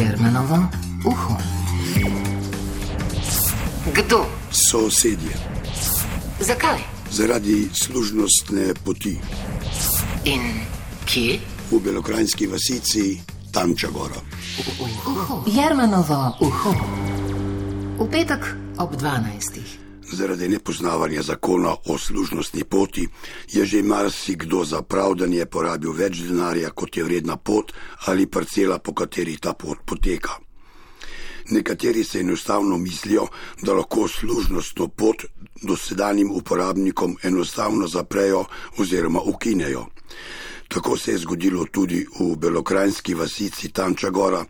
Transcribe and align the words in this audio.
Jermenovo 0.00 0.56
uho. 1.04 1.36
Kdo? 3.94 4.24
Sosedje. 4.50 5.36
Zakaj? 6.40 6.78
Zaradi 7.10 7.68
služnostne 7.72 8.74
poti 8.84 9.18
In 10.24 10.40
kje? 11.04 11.38
v 11.70 11.80
belokrajinski 11.84 12.46
vasici 12.46 13.20
Tanča 13.52 13.88
Gora. 13.92 14.20
Jermenovo 15.46 16.36
uho. 16.40 16.72
V 17.98 18.10
petek 18.10 18.56
ob 18.78 18.96
12. 18.96 19.60
Zaradi 20.12 20.48
nepoznavanja 20.48 21.22
zakona 21.22 21.76
o 21.86 21.98
služnostni 21.98 22.64
poti 22.64 23.08
je 23.52 23.64
že 23.64 23.82
marsikdo 23.82 24.64
za 24.64 24.82
pravdanje 24.82 25.46
porabil 25.46 25.92
več 25.92 26.18
denarja, 26.26 26.70
kot 26.70 26.96
je 26.96 27.04
vredna 27.04 27.36
pot 27.36 27.72
ali 28.06 28.26
parcela, 28.26 28.78
po 28.78 28.94
kateri 28.94 29.36
ta 29.36 29.52
pot 29.52 29.78
poteka. 29.86 30.38
Nekateri 31.50 32.04
se 32.04 32.20
enostavno 32.20 32.78
mislijo, 32.78 33.26
da 33.62 33.72
lahko 33.72 34.08
služnostno 34.08 34.88
pot 34.88 35.24
dosedanjim 35.62 36.30
uporabnikom 36.30 37.16
enostavno 37.22 37.86
zaprejo 37.86 38.44
oziroma 38.78 39.20
ukinejo. 39.20 39.86
Tako 40.70 40.96
se 40.96 41.12
je 41.12 41.18
zgodilo 41.18 41.64
tudi 41.66 42.06
v 42.20 42.36
belokrajinski 42.36 43.14
vasici 43.14 43.72
Tanča 43.72 44.10
Gora, 44.10 44.44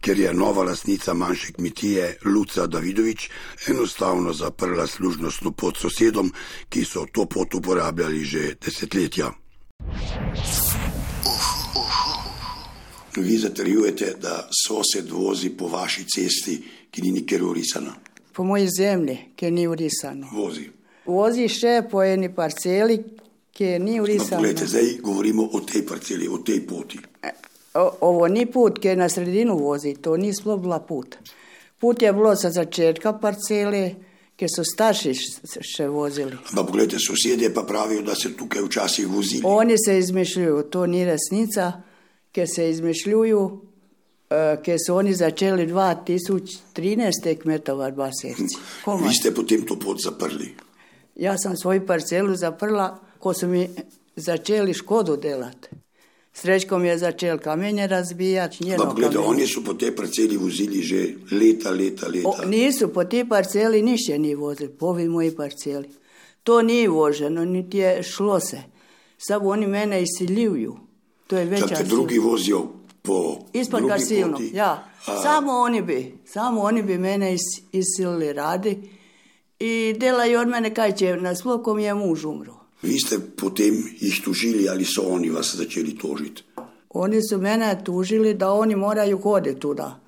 kjer 0.00 0.18
je 0.18 0.34
nova 0.34 0.62
lasnica 0.62 1.14
manjše 1.14 1.52
kmetije 1.52 2.18
Luca 2.24 2.66
Davidovič 2.66 3.30
enostavno 3.68 4.32
zaprla 4.32 4.86
služnostno 4.86 5.50
pot 5.52 5.76
sosedom, 5.76 6.32
ki 6.68 6.84
so 6.84 7.06
to 7.12 7.24
pot 7.26 7.54
uporabljali 7.54 8.24
že 8.24 8.54
desetletja. 8.64 9.32
Vi 13.16 13.38
zatrjujete, 13.38 14.14
da 14.20 14.48
sosed 14.66 15.10
vozi 15.10 15.50
po 15.50 15.68
vaši 15.68 16.04
cesti, 16.04 16.62
ki 16.90 17.02
ni 17.02 17.10
nikjer 17.10 17.44
urisana. 17.44 17.94
po 18.32 18.44
moji 18.44 18.68
zemlji, 18.78 19.18
ki 19.36 19.50
ni 19.50 19.66
urisano. 19.68 20.28
Vozi. 20.32 20.70
Vozi 21.06 21.48
še 21.48 21.82
po 21.90 22.02
eni 22.02 22.30
parceli, 22.34 22.98
ki 23.52 23.78
ni 23.78 23.96
No, 23.96 24.02
urisana. 24.02 24.36
Poglejte, 24.36 24.66
zdaj 24.66 24.98
govorimo 25.00 25.48
o 25.52 25.60
tej 25.60 25.82
parceli, 25.82 26.28
o 26.28 26.38
tej 26.38 26.60
poti. 26.60 26.98
O- 27.74 27.96
Ovo 28.02 28.28
ni 28.28 28.46
put, 28.46 28.78
ki 28.78 28.88
je 28.88 28.96
na 28.96 29.08
sredinu 29.08 29.58
vozi, 29.58 29.94
to 29.94 30.16
ni 30.16 30.32
sploh 30.34 30.60
bila 30.60 30.80
put. 30.80 31.16
Put 31.78 32.02
je 32.02 32.12
bilo 32.12 32.36
sa 32.36 32.50
začetka 32.50 33.12
parcele, 33.14 33.94
ki 34.34 34.46
so 34.48 34.62
starši 34.64 35.12
še 35.62 35.88
vozili. 35.88 36.32
Ampak 36.32 36.66
poglejte, 36.66 36.96
sosedje 36.98 37.50
pa 37.50 37.62
pravijo, 37.62 38.02
da 38.02 38.14
se 38.14 38.32
tukaj 38.32 38.62
včasih 38.62 39.06
vozili. 39.06 39.42
Oni 39.44 39.74
se 39.78 39.98
izmišljuju, 39.98 40.62
to 40.64 40.86
ni 40.86 41.04
resnica, 41.04 41.72
ki 42.32 42.46
se 42.46 42.70
izmišljuju, 42.70 43.42
eh, 44.30 44.56
ki 44.62 44.76
so 44.78 44.96
oni 44.96 45.14
začeli 45.14 45.66
2013. 45.66 46.88
kmetovati 47.36 47.96
basirci. 47.96 48.56
Vi 48.98 49.14
ste 49.14 49.32
potem 49.32 49.62
to 49.62 49.76
pot 49.76 50.00
zaprli. 50.00 50.54
Ja 51.16 51.38
sam 51.38 51.56
svoju 51.56 51.86
parcelu 51.86 52.34
zaprla, 52.36 52.98
ko 53.22 53.34
su 53.34 53.46
mi 53.48 53.68
začeli 54.16 54.74
škodu 54.74 55.16
delati. 55.16 55.68
Srećko 56.32 56.78
mi 56.78 56.88
je 56.88 56.98
začel 56.98 57.38
kamenje 57.38 57.86
razbijati, 57.86 58.64
njeno 58.64 58.84
pogledajte, 58.84 59.14
kamenje. 59.16 59.30
oni 59.30 59.46
su 59.46 59.64
po 59.64 59.74
tej 59.74 59.96
parceli 59.96 60.36
vozili 60.36 60.82
že 60.82 61.14
leta, 61.30 61.70
leta, 61.70 62.08
leta. 62.08 62.28
O, 62.28 62.44
nisu 62.46 62.88
po 62.88 63.04
ti 63.04 63.24
parceli 63.28 63.82
ništa 63.82 64.18
ni 64.18 64.34
vozili, 64.34 64.70
po 64.70 64.86
ovi 64.86 65.08
moji 65.08 65.36
parceli. 65.36 65.88
To 66.42 66.62
nije 66.62 66.88
voženo, 66.88 67.44
niti 67.44 67.78
je 67.78 68.02
šlo 68.02 68.40
se. 68.40 68.62
Samo 69.18 69.48
oni 69.48 69.66
mene 69.66 70.02
isiljuju. 70.02 70.76
To 71.26 71.38
je 71.38 71.44
veća 71.44 71.66
sila. 71.66 71.82
drugi 71.82 72.18
vozijo 72.18 72.66
po 73.02 73.38
Ispod 73.52 73.82
poti. 74.32 74.50
ja. 74.54 74.88
A, 75.06 75.22
Samo 75.22 75.52
oni 75.52 75.82
bi, 75.82 76.14
samo 76.24 76.60
oni 76.60 76.82
bi 76.82 76.98
mene 76.98 77.34
is, 77.34 77.40
isilili 77.72 78.32
radi 78.32 78.90
i 79.58 79.94
delaju 80.00 80.40
od 80.40 80.48
mene 80.48 80.74
kaj 80.74 80.92
će, 80.92 81.16
na 81.16 81.34
slokom 81.36 81.78
je 81.78 81.94
muž 81.94 82.24
umro. 82.24 82.61
Vi 82.82 82.98
ste 82.98 83.18
potem 83.36 83.74
jih 84.00 84.20
tužili 84.24 84.68
ali 84.68 84.84
so 84.84 85.02
oni 85.02 85.30
vas 85.30 85.54
začeli 85.56 85.98
tožiti? 85.98 86.42
Oni 86.90 87.20
su 87.30 87.38
mene 87.38 87.78
tužili 87.84 88.34
da 88.34 88.52
oni 88.52 88.76
moraju 88.76 89.18
hoditi 89.18 89.60
tuda. 89.60 90.00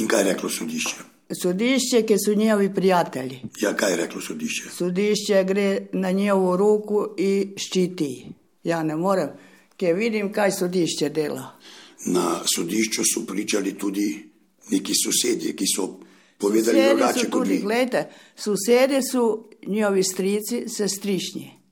In 0.00 0.08
kaj 0.08 0.20
je 0.20 0.32
reklo 0.32 0.48
sodišče? 0.48 0.96
Sudišće, 1.42 2.02
ki 2.06 2.14
su 2.24 2.34
njihovi 2.34 2.74
prijatelji. 2.74 3.40
Ja, 3.60 3.76
kaj 3.76 3.90
je 3.90 3.96
reklo 3.96 4.20
sodišče? 4.20 4.70
Sudišće 4.76 5.44
gre 5.44 5.86
na 5.92 6.10
njihovu 6.10 6.56
ruku 6.56 7.06
i 7.18 7.48
štiti. 7.56 8.26
Ja 8.64 8.82
ne 8.82 8.96
moram, 8.96 9.28
ki 9.76 9.92
vidim 9.92 10.32
kaj 10.32 10.50
sudišće 10.52 11.08
dela. 11.08 11.58
Na 12.06 12.40
sodišču 12.56 13.02
su 13.14 13.26
pričali 13.26 13.78
tudi 13.78 14.30
neki 14.70 14.92
sosedje, 15.04 15.56
ki 15.56 15.64
so 15.76 16.00
povedali 16.38 16.82
drugače 16.88 17.30
kot 17.30 17.48
vi. 17.48 17.58
gledajte, 17.58 18.08
susedi 18.36 19.02
su 19.12 19.48
njihovi 19.66 20.02
strici, 20.02 20.64
sestrišnji. 20.68 21.63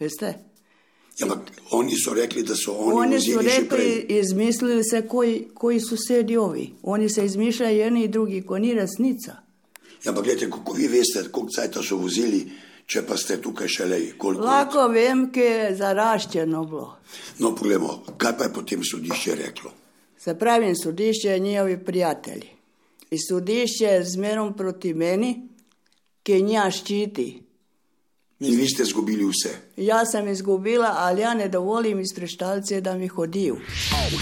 Veste? 0.00 0.34
Ja, 1.18 1.26
ampak 1.26 1.50
oni 1.70 1.96
so 1.96 2.14
rekli, 2.14 2.42
da 2.42 2.54
so 2.56 2.72
oni, 2.72 2.98
Oni 2.98 3.20
še 3.20 3.42
rekli, 3.42 4.06
izmislili 4.08 4.84
se 4.84 5.02
koji, 5.08 5.48
koji 5.54 5.80
susedi 5.80 6.36
ovi. 6.36 6.70
Oni 6.82 7.10
se 7.10 7.24
izmišljaju 7.24 7.78
jedni 7.78 8.04
i 8.04 8.08
drugi, 8.08 8.42
ko 8.42 8.58
ni 8.58 8.74
resnica. 8.74 9.36
Ja, 10.04 10.10
ampak 10.10 10.24
gledajte, 10.24 10.50
kako 10.50 10.72
vi 10.72 10.88
veste, 10.88 11.24
koliko 11.32 11.50
cajta 11.50 11.82
so 11.82 11.96
vozili, 11.96 12.44
če 12.86 13.02
pa 13.06 13.16
ste 13.16 13.40
tukaj 13.42 13.68
šele 13.68 13.98
let. 13.98 14.38
Lako 14.38 14.86
vem, 14.88 15.26
ki 15.32 15.40
je 15.40 15.74
zaraščeno 15.76 16.62
bilo. 16.64 16.92
No, 17.38 17.54
poglejmo, 17.54 17.98
kaj 18.16 18.36
pa 18.38 18.46
je 18.46 18.52
potem 18.54 18.84
sodišče 18.84 19.34
reklo? 19.34 19.72
Se 20.18 20.38
pravim, 20.38 20.76
sudišće 20.76 21.28
je 21.28 21.38
njihovi 21.38 21.84
prijatelji. 21.84 22.48
I 23.10 23.18
sudišće 23.18 23.84
je 23.84 24.04
zmerom 24.04 24.54
proti 24.56 24.94
meni, 24.94 25.48
ki 26.22 26.42
nja 26.42 26.70
ščiti. 26.70 27.28
In 28.40 28.56
vi 28.56 28.68
ste 28.68 28.84
zgubili 28.84 29.24
vse. 29.24 29.56
Ja 29.76 30.06
sam 30.06 30.28
izgubila, 30.28 30.94
ali 30.98 31.20
ja 31.20 31.34
ne 31.34 31.48
dovolim 31.48 32.00
iz 32.00 32.14
preštalce 32.14 32.80
da 32.80 32.94
mi 32.94 33.08
hodiju. 33.08 33.56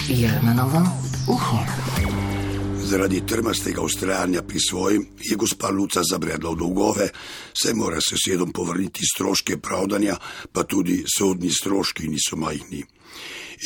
Jermenovo 0.08 0.82
uho. 1.28 1.56
Zaradi 2.84 3.26
trmastega 3.26 3.80
ustrajanja 3.82 4.42
pri 4.42 4.60
svojem 4.70 5.06
je 5.30 5.36
gospa 5.36 5.68
Luca 5.68 6.00
zabredla 6.10 6.50
v 6.50 6.56
dolgove, 6.56 7.08
saj 7.62 7.74
mora 7.74 7.98
sosedom 8.00 8.52
povrniti 8.52 9.04
stroške 9.14 9.58
pravdanja, 9.58 10.16
pa 10.52 10.62
tudi 10.62 11.04
sodni 11.18 11.50
stroški 11.50 12.08
niso 12.08 12.36
majhni. 12.36 12.84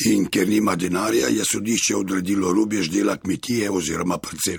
In 0.07 0.27
ker 0.27 0.49
nima 0.49 0.77
denarja, 0.77 1.29
je 1.29 1.45
sodišče 1.53 1.97
odredilo 1.97 2.53
rubež 2.53 2.91
dela 2.91 3.17
kmetije 3.17 3.71
oziroma 3.71 4.19
parcel. 4.19 4.59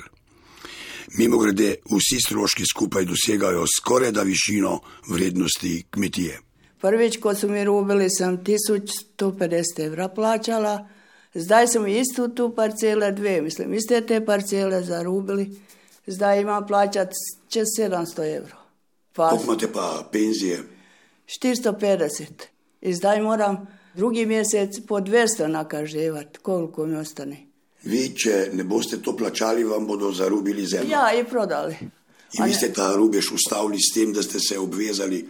Mimo 1.17 1.38
grede, 1.38 1.75
vsi 1.85 2.19
stroški 2.25 2.63
skupaj 2.72 3.05
dosegajo 3.05 3.66
skoraj 3.77 4.11
da 4.11 4.22
višino 4.22 4.79
vrednosti 5.09 5.83
kmetije. 5.89 6.39
Prvič, 6.81 7.17
ko 7.17 7.35
su 7.35 7.49
mi 7.49 7.63
rubili, 7.63 8.09
sam 8.09 8.38
1150 8.38 9.85
evra 9.85 10.07
plaćala. 10.07 10.89
Zdaj 11.33 11.67
sam 11.67 11.88
istu 11.88 12.27
tu 12.27 12.55
parcele 12.55 13.11
dve, 13.11 13.41
mislim, 13.41 13.73
iste 13.73 14.05
te 14.05 14.25
parcele 14.25 14.83
zarubili. 14.83 15.59
Zdaj 16.07 16.41
ima 16.41 16.61
plaćat 16.61 17.11
će 17.49 17.59
700 17.59 18.38
evra. 18.38 18.55
Pa 19.13 19.29
Koliko 19.29 19.43
imate 19.43 19.72
pa 19.73 20.09
penzije? 20.11 20.63
450. 21.25 22.23
I 22.81 22.93
zdaj 22.93 23.22
moram 23.22 23.67
drugi 23.95 24.25
mjesec 24.25 24.79
po 24.88 24.99
200 24.99 25.47
nakaževat, 25.47 26.38
koliko 26.38 26.85
mi 26.85 26.95
ostane. 26.95 27.50
Vi, 27.84 28.02
če 28.16 28.50
ne 28.53 28.64
boste 28.64 29.02
to 29.02 29.16
plačali, 29.18 29.64
vam 29.64 29.88
bodo 29.88 30.12
zarubili 30.12 30.66
zemljo. 30.66 30.92
Ja, 30.92 31.14
i 31.14 31.24
prodali. 31.24 31.78
In 32.34 32.46
vi 32.46 32.53
ste 32.53 32.74
ta 32.74 32.94
rubež 32.96 33.31
ustavili 33.31 33.80
s 33.81 33.94
tem, 33.94 34.14
da 34.14 34.24
ste 34.24 34.40
se 34.40 34.59
obvezali, 34.59 35.25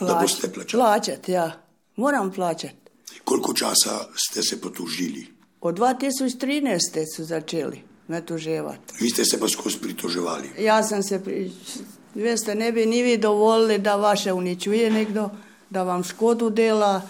da 0.00 0.18
boste 0.20 0.52
plačali. 0.52 0.80
Plaćat, 0.82 1.28
ja. 1.28 1.50
Moram 1.96 2.32
plaćat. 2.32 2.74
Koliko 3.24 3.54
časa 3.54 4.08
ste 4.14 4.42
se 4.42 4.60
potužili? 4.60 5.26
Od 5.60 5.78
2013. 5.78 7.16
su 7.16 7.24
začeli 7.24 7.82
me 8.08 8.20
tuževat. 8.26 8.78
Vi 9.00 9.10
ste 9.10 9.24
se 9.24 9.40
pa 9.40 9.48
skozi 9.48 9.78
pritoževali. 9.78 10.50
Ja 10.58 10.82
sam 10.82 11.02
se, 11.02 11.24
pri... 11.24 11.52
Veste, 12.14 12.54
ne 12.54 12.72
bi 12.72 12.86
ni 12.86 13.02
vi 13.02 13.16
dovolili 13.16 13.78
da 13.78 13.96
vaše 13.96 14.32
uničuje 14.32 14.90
nekdo, 14.90 15.30
da 15.70 15.82
vam 15.82 16.04
škodu 16.04 16.50
dela, 16.50 17.02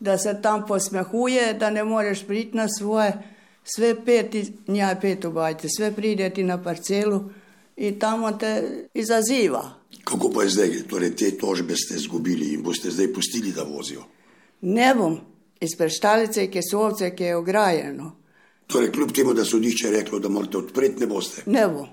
da 0.00 0.18
se 0.18 0.38
tam 0.42 0.66
posmehuje, 0.66 1.54
da 1.54 1.70
ne 1.70 1.84
moreš 1.84 2.26
priti 2.26 2.56
na 2.56 2.68
svoje. 2.78 3.37
Sve 3.68 4.04
pet, 4.04 4.34
i- 4.34 4.52
nja 4.68 4.96
pet 5.00 5.24
ubajte, 5.24 5.68
sve 5.68 5.92
pride 5.92 6.30
ti 6.30 6.42
na 6.42 6.62
parcelu 6.62 7.24
i 7.76 7.98
tamo 7.98 8.32
te 8.32 8.62
izaziva. 8.94 9.74
Kako 10.04 10.30
pa 10.30 10.42
je 10.42 10.48
zdaj? 10.48 10.82
Torej, 10.82 11.16
te 11.16 11.30
tožbe 11.32 11.76
ste 11.76 11.94
izgubili 11.94 12.54
in 12.54 12.62
boste 12.62 12.90
zdaj 12.90 13.12
pustili, 13.12 13.52
da 13.52 13.62
vozijo. 13.64 14.02
Ne 14.60 14.94
bom 14.94 15.18
iz 15.60 15.76
preštalice, 15.78 16.46
ki 16.46 16.60
so 16.62 16.78
ovce, 16.80 17.14
ki 17.14 17.24
je 17.24 17.36
ograjeno. 17.36 18.16
Torej, 18.66 18.90
kljub 18.92 19.12
temu, 19.12 19.34
da 19.34 19.44
sodišče 19.44 19.86
je 19.86 19.92
reklo, 19.92 20.18
da 20.18 20.28
morate 20.28 20.58
odpreti, 20.58 21.00
ne 21.00 21.06
boste. 21.06 21.42
Ne 21.46 21.68
bom, 21.68 21.86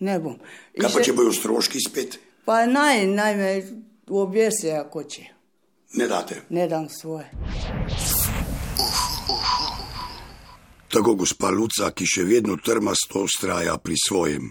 ne 0.00 0.18
bom. 0.18 0.36
I 0.74 0.80
Kaj 0.80 0.92
pa, 0.92 0.98
še- 0.98 1.04
če 1.04 1.12
bojo 1.12 1.32
stroški 1.32 1.78
spet? 1.80 2.18
Pa 2.44 2.66
naj, 2.66 3.06
naj 3.08 3.36
me 3.36 3.62
objese 4.08 4.70
ako 4.72 5.02
će. 5.04 5.22
Ne 5.94 6.06
date. 6.08 6.40
Ne 6.50 6.68
dam 6.68 6.88
svoje. 6.90 7.30
Tako 10.96 11.14
gospa 11.14 11.50
Luca, 11.52 11.90
ki 11.92 12.06
še 12.08 12.22
vedno 12.24 12.54
trmasto 12.56 13.26
ustraja 13.26 13.74
pri 13.76 13.98
svojem. 14.00 14.46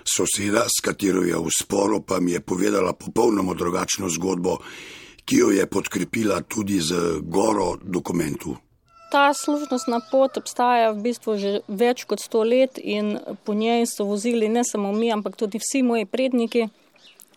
Soseda, 0.00 0.62
s 0.64 0.80
katero 0.80 1.20
je 1.28 1.36
v 1.36 1.52
sporu, 1.52 1.98
pa 2.00 2.22
mi 2.24 2.32
je 2.32 2.40
povedala 2.40 2.94
popolnoma 2.96 3.52
drugačno 3.52 4.08
zgodbo, 4.08 4.54
ki 5.28 5.42
jo 5.42 5.50
je 5.52 5.68
podkrepila 5.68 6.40
tudi 6.48 6.80
z 6.80 7.20
goro 7.20 7.74
dokumentu. 7.82 8.56
Ta 9.12 9.26
služnostna 9.36 10.00
pot 10.08 10.40
obstaja 10.40 10.88
v 10.96 11.04
bistvu 11.04 11.36
že 11.36 11.52
več 11.68 12.08
kot 12.08 12.24
sto 12.24 12.48
let 12.48 12.80
in 12.80 13.18
po 13.44 13.52
njej 13.52 13.84
so 13.84 14.08
vozili 14.08 14.48
ne 14.48 14.64
samo 14.64 14.88
mi, 14.96 15.12
ampak 15.12 15.36
tudi 15.36 15.60
vsi 15.60 15.84
moji 15.84 16.08
predniki 16.08 16.64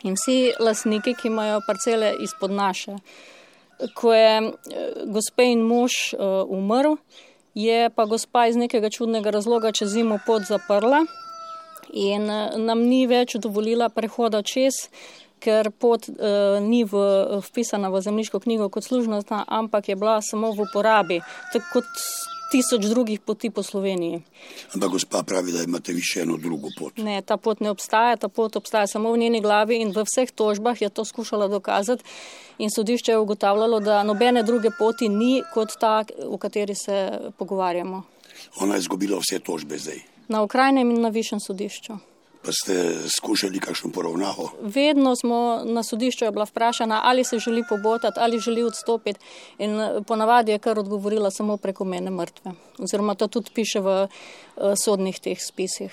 in 0.08 0.16
vsi 0.16 0.56
lasniki, 0.64 1.20
ki 1.20 1.28
imajo 1.28 1.60
parcele 1.68 2.16
izpod 2.24 2.56
naše. 2.56 2.96
Ko 3.92 4.16
je 4.16 4.36
eh, 4.40 4.52
gospe 5.12 5.52
in 5.52 5.68
mož 5.68 6.16
uh, 6.16 6.48
umrl, 6.48 6.96
je 7.57 7.89
pa 7.89 8.06
gospa 8.06 8.48
iz 8.48 8.56
nekega 8.59 8.89
čudnega 8.94 9.33
razloga 9.33 9.71
čez 9.71 9.95
zimo 9.98 10.19
pot 10.25 10.45
zaprla 10.45 11.06
in 11.94 12.30
uh, 12.30 12.57
nam 12.57 12.83
ni 12.86 13.06
več 13.09 13.38
dovolila 13.42 13.89
prehoda 13.89 14.44
čez 14.45 14.88
ker 15.42 15.69
pot 15.71 16.07
uh, 16.09 16.57
ni 16.62 16.83
v, 16.83 17.01
vpisana 17.50 17.89
v 17.94 18.01
zemljiško 18.01 18.42
knjigo 18.42 18.69
kot 18.74 18.86
služnostna, 18.86 19.44
ampak 19.48 19.89
je 19.89 19.95
bila 19.95 20.18
samo 20.21 20.51
v 20.51 20.65
uporabi, 20.65 21.19
tako 21.54 21.77
kot 21.77 21.92
tisoč 22.52 22.86
drugih 22.90 23.20
poti 23.20 23.50
po 23.50 23.64
Sloveniji. 23.64 24.22
Ampak 24.74 24.90
gospa 24.90 25.24
pravi, 25.24 25.52
da 25.52 25.64
imate 25.64 25.94
vi 25.94 26.02
še 26.02 26.24
eno 26.26 26.38
drugo 26.42 26.72
pot. 26.78 26.98
Ne, 26.98 27.22
ta 27.22 27.38
pot 27.38 27.62
ne 27.64 27.72
obstaja, 27.72 28.18
ta 28.18 28.28
pot 28.28 28.56
obstaja 28.56 28.88
samo 28.88 29.12
v 29.14 29.22
njeni 29.24 29.42
glavi 29.42 29.82
in 29.82 29.94
v 29.96 30.06
vseh 30.08 30.32
tožbah 30.32 30.82
je 30.82 30.90
to 30.90 31.06
skušala 31.06 31.48
dokazati. 31.48 32.04
In 32.58 32.74
sodišče 32.74 33.12
je 33.12 33.22
ugotavljalo, 33.22 33.80
da 33.80 34.04
nobene 34.04 34.44
druge 34.44 34.72
poti 34.80 35.10
ni 35.10 35.42
kot 35.54 35.78
ta, 35.80 36.04
o 36.26 36.38
kateri 36.38 36.76
se 36.76 37.32
pogovarjamo. 37.38 38.04
Ona 38.62 38.76
je 38.76 38.86
izgubila 38.86 39.20
vse 39.22 39.40
tožbe 39.40 39.78
zdaj. 39.78 40.02
Na 40.28 40.42
okrajnem 40.44 40.92
in 40.92 41.02
na 41.02 41.10
višjem 41.10 41.40
sodišču. 41.40 41.98
Pa 42.48 42.56
ste 42.56 42.96
skušali 43.12 43.60
kakšno 43.60 43.92
poravnavo? 43.92 44.52
Vedno 44.62 45.16
smo 45.16 45.62
na 45.66 45.84
sodišču 45.84 46.32
bila 46.32 46.46
vprašana, 46.48 47.02
ali 47.04 47.24
se 47.24 47.40
želi 47.40 47.64
pobotati, 47.70 48.20
ali 48.20 48.40
želi 48.40 48.64
odstopiti. 48.64 49.20
In 49.58 49.82
eh, 49.82 50.02
ponavadi 50.08 50.52
je 50.52 50.60
kar 50.60 50.80
odgovorila 50.80 51.32
samo 51.32 51.58
preko 51.58 51.84
mene 51.84 52.12
mrtve. 52.12 52.52
Oziroma 52.80 53.16
to 53.16 53.28
tudi 53.28 53.52
piše 53.54 53.80
v 53.80 54.08
uh, 54.08 54.74
sodnih 54.86 55.20
teh 55.20 55.38
spisih. 55.42 55.92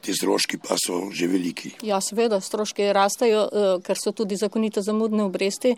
Ti 0.00 0.14
stroški 0.14 0.58
pa 0.58 0.76
so 0.78 1.10
že 1.10 1.26
veliki. 1.26 1.72
Ja, 1.82 1.98
seveda, 2.00 2.38
stroški 2.40 2.92
rastejo, 2.92 3.40
uh, 3.42 3.82
ker 3.82 3.98
so 3.98 4.12
tudi 4.12 4.36
zakonite 4.36 4.82
zamudne 4.86 5.24
obresti. 5.26 5.74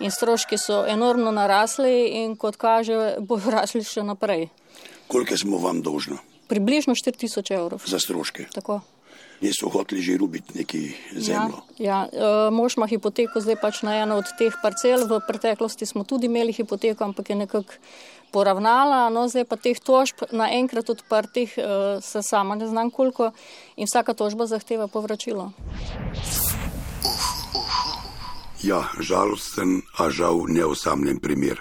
In 0.00 0.10
stroški 0.10 0.58
so 0.58 0.80
enormno 0.82 1.30
narasli 1.30 2.08
in 2.24 2.34
kot 2.36 2.56
kaže, 2.56 3.20
bojo 3.20 3.54
rasli 3.58 3.84
še 3.86 4.02
naprej. 4.02 4.48
Koliko 5.06 5.38
smo 5.38 5.62
vam 5.62 5.78
dolžni? 5.82 6.18
Približno 6.50 6.98
4000 6.98 7.54
evrov. 7.54 7.86
Za 7.86 8.02
stroške. 8.02 8.48
Tako 8.50 8.80
niso 9.40 9.68
hoteli 9.68 10.02
že 10.02 10.16
rubiti 10.16 10.58
neki 10.58 10.94
zemljo. 11.12 11.62
Ja, 11.78 12.08
ja. 12.12 12.48
E, 12.48 12.50
mož 12.50 12.76
ima 12.76 12.86
hipoteko 12.86 13.40
zdaj 13.40 13.56
pač 13.60 13.82
na 13.82 13.96
eno 14.02 14.18
od 14.22 14.28
teh 14.38 14.54
parcel. 14.62 15.06
V 15.08 15.20
preteklosti 15.26 15.86
smo 15.86 16.04
tudi 16.04 16.26
imeli 16.26 16.52
hipoteko, 16.52 17.04
ampak 17.04 17.30
je 17.30 17.36
nekako 17.36 17.72
poravnala. 18.32 19.10
No, 19.14 19.28
zdaj 19.30 19.46
pa 19.46 19.56
teh 19.56 19.78
tožb 19.78 20.26
naenkrat 20.32 20.90
odprtih, 20.90 21.54
e, 21.58 21.62
se 22.02 22.22
sama 22.22 22.54
ne 22.54 22.66
znam 22.66 22.90
koliko 22.90 23.30
in 23.76 23.86
vsaka 23.86 24.14
tožba 24.14 24.46
zahteva 24.46 24.88
povračilo. 24.88 25.52
Ja, 28.64 28.88
žalosten, 29.00 29.82
a 30.00 30.08
žal 30.10 30.48
neosamljen 30.48 31.20
primer. 31.20 31.60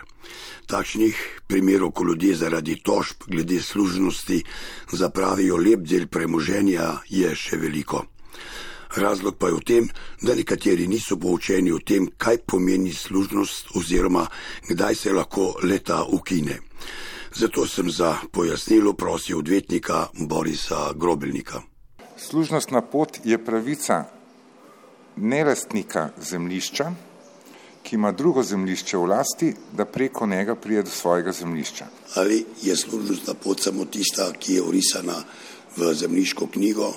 Takšnih 0.68 1.44
primerov, 1.48 1.92
ko 1.92 2.04
ljudje 2.04 2.36
zaradi 2.36 2.76
tožb 2.84 3.28
glede 3.28 3.62
služnosti 3.62 4.44
zapravijo 4.92 5.58
lep 5.58 5.86
del 5.88 6.08
premoženja, 6.08 7.04
je 7.10 7.36
še 7.36 7.58
veliko. 7.58 8.06
Razlog 8.96 9.38
pa 9.38 9.48
je 9.48 9.54
v 9.54 9.64
tem, 9.66 9.90
da 10.22 10.36
nekateri 10.36 10.88
niso 10.88 11.18
poučeni 11.18 11.72
o 11.72 11.80
tem, 11.80 12.08
kaj 12.18 12.44
pomeni 12.46 12.94
služnost 12.94 13.74
oziroma 13.76 14.28
kdaj 14.70 14.96
se 14.96 15.14
lahko 15.14 15.56
leta 15.64 16.04
ukine. 16.04 16.60
Zato 17.34 17.66
sem 17.68 17.90
za 17.90 18.16
pojasnilo 18.32 18.94
prosil 18.94 19.38
odvetnika 19.38 20.08
Borisa 20.14 20.94
Grobelnika. 20.96 21.62
Služnostna 22.18 22.82
pot 22.82 23.18
je 23.24 23.38
pravica 23.46 24.04
nelastnika 25.16 26.10
zemljišča, 26.22 26.92
ki 27.94 27.98
ima 27.98 28.12
drugo 28.12 28.42
zemljišče 28.44 28.98
v 28.98 29.06
lasti, 29.06 29.54
da 29.72 29.86
preko 29.86 30.26
njega 30.26 30.56
prije 30.56 30.84
do 30.84 30.90
svojega 30.90 31.32
zemljišča. 31.32 31.86
Ali 32.16 32.46
je 32.62 32.76
služnostna 32.76 33.34
pot 33.34 33.62
samo 33.62 33.86
tista, 33.86 34.32
ki 34.40 34.54
je 34.54 34.62
urisana 34.62 35.14
v 35.78 35.94
zemljiško 35.94 36.48
knjigo 36.48 36.94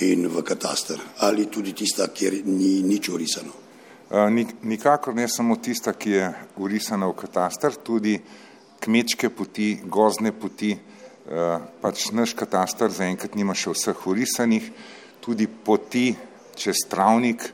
in 0.00 0.26
v 0.26 0.42
katastar, 0.42 0.98
ali 1.18 1.46
tudi 1.46 1.72
tista, 1.72 2.08
kjer 2.08 2.40
ni 2.44 2.82
nič 2.82 3.08
urisano? 3.08 3.52
Nikakor 4.62 5.14
ne 5.14 5.28
samo 5.28 5.56
tista, 5.56 5.92
ki 5.92 6.10
je 6.10 6.32
urisana 6.56 7.06
v 7.06 7.14
katastar, 7.22 7.78
tudi 7.86 8.18
kmečke 8.80 9.30
poti, 9.30 9.78
gozne 9.86 10.32
poti, 10.32 10.74
pač 11.80 12.10
naš 12.10 12.34
katastar 12.34 12.90
zaenkrat 12.90 13.38
nima 13.38 13.54
še 13.54 13.70
vseh 13.70 14.06
urisanih, 14.06 14.72
tudi 15.22 15.46
poti 15.46 16.08
čez 16.58 16.88
travnik. 16.90 17.52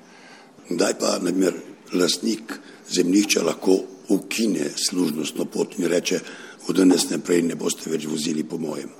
Kdaj 0.72 0.98
pa, 0.98 1.18
na 1.20 1.28
primer, 1.28 1.75
lastnik 1.92 2.52
zemljišča 2.88 3.42
lahko 3.42 3.78
ukine 4.08 4.70
služnostno 4.88 5.44
pot 5.44 5.78
in 5.78 5.86
reče, 5.86 6.20
od 6.68 6.76
danes 6.76 7.10
naprej 7.10 7.42
ne 7.42 7.54
boste 7.54 7.90
več 7.90 8.06
vozili 8.06 8.44
po 8.44 8.58
mojem. 8.58 8.90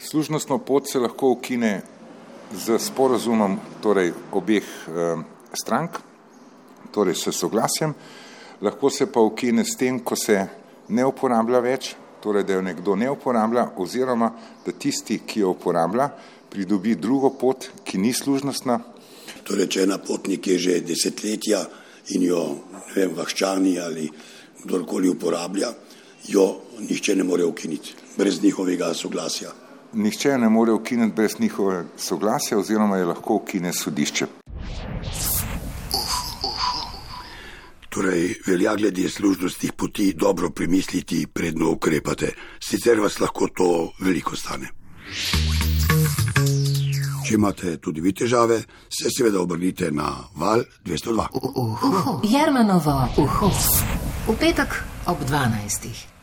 Služnostno 0.00 0.58
pot 0.58 0.90
se 0.90 0.98
lahko 0.98 1.30
ukine 1.36 1.82
z 2.52 2.78
sporazumom 2.78 3.58
torej 3.82 4.12
obeh 4.32 4.62
eh, 4.62 5.22
strank, 5.52 5.98
torej 6.92 7.14
s 7.14 7.32
soglasjem, 7.32 7.94
lahko 8.60 8.90
se 8.90 9.06
pa 9.12 9.20
ukine 9.20 9.64
s 9.64 9.76
tem, 9.76 10.00
ko 10.00 10.16
se 10.16 10.46
ne 10.88 11.04
uporablja 11.04 11.60
več, 11.60 11.94
torej 12.22 12.44
da 12.44 12.56
jo 12.56 12.62
nekdo 12.62 12.96
ne 12.96 13.10
uporablja 13.10 13.70
oziroma 13.76 14.30
da 14.66 14.72
tisti, 14.72 15.20
ki 15.26 15.40
jo 15.40 15.54
uporablja, 15.56 16.10
pridobi 16.50 16.94
drugo 16.94 17.30
pot, 17.30 17.68
ki 17.84 17.98
ni 17.98 18.12
služnostna. 18.12 18.78
Torej, 19.46 19.68
če 19.68 19.82
ena 19.86 19.98
potnik 19.98 20.46
je 20.46 20.58
že 20.58 20.80
desetletja 20.86 21.64
in 22.14 22.22
jo 22.22 22.42
vem, 22.94 23.14
vaščani 23.16 23.78
ali 23.80 24.10
kdorkoli 24.64 25.08
uporablja, 25.08 25.72
jo 26.28 26.46
nihče 26.80 27.16
ne 27.16 27.24
more 27.24 27.44
ukiniti 27.44 27.94
brez 28.16 28.42
njihovega 28.42 28.94
soglasja. 28.94 29.52
Nihče 29.92 30.38
ne 30.38 30.48
more 30.48 30.72
ukiniti 30.72 31.14
brez 31.16 31.38
njihovega 31.40 31.84
soglasja 31.96 32.58
oziroma 32.58 32.98
je 32.98 33.04
lahko 33.04 33.34
ukine 33.42 33.72
sodišče. 33.72 34.26
Torej, 37.96 38.34
velja 38.46 38.74
glede 38.76 39.08
služnostnih 39.08 39.72
poti 39.72 40.12
dobro 40.12 40.50
premisliti, 40.50 41.26
predno 41.26 41.70
ukrepate, 41.70 42.34
sicer 42.60 43.00
vas 43.00 43.20
lahko 43.20 43.48
to 43.48 43.92
veliko 44.00 44.36
stane. 44.36 44.68
Če 47.26 47.34
imate 47.34 47.76
tudi 47.82 48.00
vi 48.00 48.12
težave, 48.14 48.60
se 48.86 49.10
seveda 49.10 49.40
obrnite 49.42 49.90
na 49.90 50.12
val 50.38 50.62
202. 50.86 51.26
Uho, 51.42 52.20
Jermanovo, 52.22 52.94
uho. 53.18 53.50
V 54.28 54.36
petek 54.38 54.78
ob 55.10 55.26
12. 55.26 56.15